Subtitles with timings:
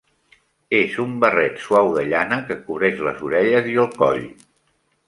[0.77, 4.29] És un barret suau de llana que cobreix les orelles i el coll.